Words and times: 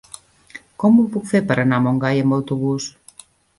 Com 0.83 0.97
ho 1.01 1.05
puc 1.17 1.27
fer 1.33 1.43
per 1.53 1.59
anar 1.65 1.81
a 1.83 1.85
Montgai 1.89 2.25
amb 2.25 2.39
autobús? 2.41 2.91